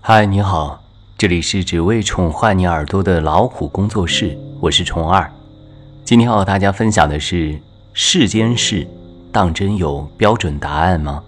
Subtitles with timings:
[0.00, 0.82] 嗨，你好，
[1.18, 5.30] 这里是只为宠坏你耳朵的老虎工作室，我是虫二。
[6.02, 7.58] 今天要和大家分享的是：
[7.92, 8.86] 世间事，
[9.30, 11.22] 当真有标准答案吗？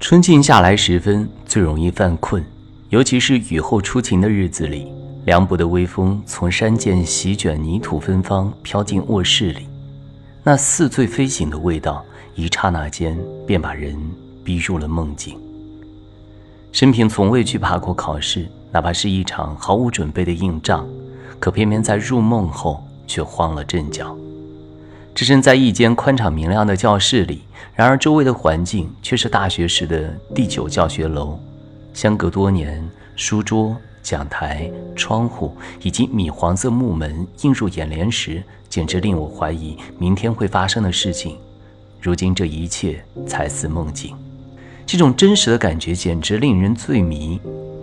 [0.00, 2.42] 春尽下来时分，最容易犯困。
[2.90, 4.86] 尤其是雨后初晴的日子里，
[5.26, 9.68] 凉薄的微风从山涧席卷泥土芬芳飘进卧室里，
[10.42, 12.02] 那似醉非醒的味道，
[12.34, 13.94] 一刹那间便把人
[14.42, 15.38] 逼入了梦境。
[16.72, 20.88] 生平从未惧怕过考试，哪怕是一场毫无准备的硬仗，
[21.38, 24.16] 可偏偏在入梦后却慌了阵脚。
[25.14, 27.42] 置身在一间宽敞明亮的教室里，
[27.74, 31.38] 然而周围的环境却是大学时的第九教学楼。
[31.98, 32.80] 相隔多年，
[33.16, 41.36] 书桌、讲台、窗户以及米黄色木门映入眼帘时，简直令我怀疑明天会发生的事情。
[42.00, 44.14] 如今这一切才似梦境，
[44.86, 47.40] 这种真实的感觉简直令人醉迷。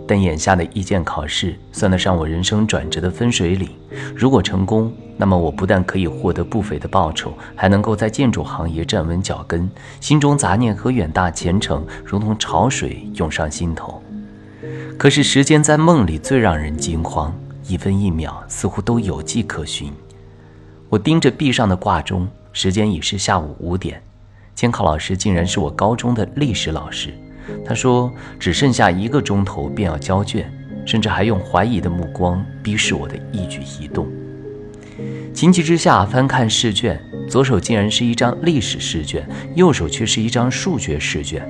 [0.08, 3.68] 但眼下的一件考试算得上我人生转折的分水岭。
[4.14, 9.68] 如果成功，那么我不但可以获得不菲的报酬，还能够在建筑行业站稳脚跟，
[10.00, 14.00] 心中杂念和远大前程如同潮水涌上心头。
[14.98, 17.34] 可是时间在梦里最让人惊慌，
[17.68, 19.92] 一分一秒似乎都有迹可循。
[20.88, 24.02] 我盯着壁上的挂钟，时间已是下午五点。
[24.54, 27.12] 监考老师竟然是我高中的历史老师。
[27.64, 30.50] 他说：“只剩下一个钟头便要交卷，
[30.86, 34.08] 甚至还用怀疑的目光逼视我的一举一动。”
[35.34, 41.46] 情急之下，翻看试卷，左手竟然是一张历史试卷，右手却是一张数学试卷。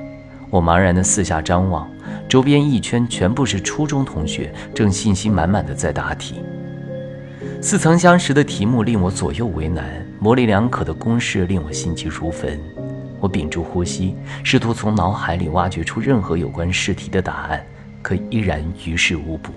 [0.50, 1.88] 我茫然地四下张望，
[2.28, 6.36] 周边一圈全部是初中同学，正信心满满的在答题。
[7.60, 12.60] 似曾相识的题目令我左右为难，模棱两可的公式令我心急如焚。
[13.18, 17.64] 我屏住呼吸，试图从脑海里挖掘出任何有关试题的答案，
[18.02, 19.52] 可依然于事无补。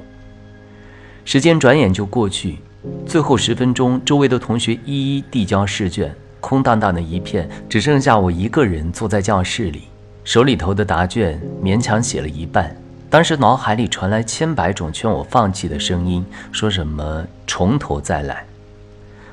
[1.26, 2.58] 时间转眼就过去，
[3.06, 9.84] 最后十分钟，周围的同学一一递交试卷，空荡荡的一片，只剩下我一个人坐在教室里，
[10.24, 12.76] 手里头的答卷勉强写了一半。
[13.10, 18.46] 当时脑海里传来千百种劝我放弃的声音，说什么从头再来。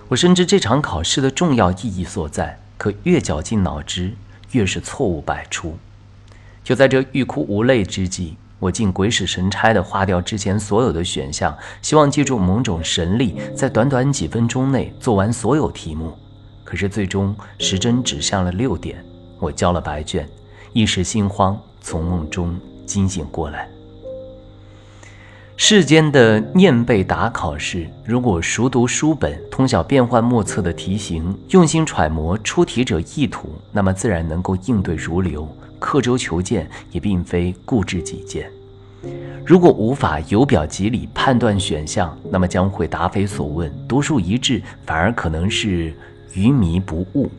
[0.09, 2.59] 我深知这场考试的重要意义所在。
[2.79, 4.13] 可越绞尽脑汁，
[4.53, 5.79] 越是错误百出。
[6.63, 16.13] 就在这欲哭无泪之际，我竟鬼使神差地划掉之前所有的选项，希望借助某种神力，在短短几分钟内做完所有题目。
[16.65, 19.03] 可是最终时针指向了六点，
[19.39, 20.29] 我交了白卷，
[20.77, 22.55] 一时心慌，从梦中
[22.85, 23.67] 惊醒过来。
[25.57, 35.49] 世间的念背答考试，如果熟读书本，通晓变幻莫测的题型，用心揣摩出题者意图，那么自然能够应对如流。
[35.79, 38.51] 刻舟求剑也并非固执己见。
[39.47, 45.95] 如果无法由表及里判断选项，那么将会答非所问，独树一帜，反而可能是
[46.35, 47.31] 愚迷不悟。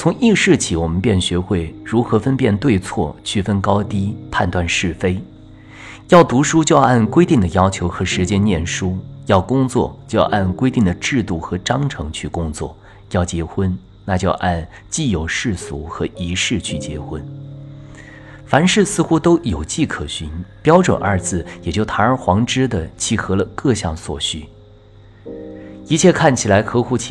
[0.00, 5.22] 从意识起，我们便学会如何分辨对错，区分高低，判断是非。
[6.08, 8.96] 要读书就要按规定的要求和时间念书，
[9.26, 12.74] 要工作就要按规定的制度和章程去工作，
[13.10, 17.22] 要结婚那就按既有世俗和仪式去结婚。
[18.46, 20.30] 凡事似乎都有迹可循，
[20.62, 24.46] 标准二字也就堂而皇之的契合了各项所需，
[25.86, 27.08] 一切看起来合乎情。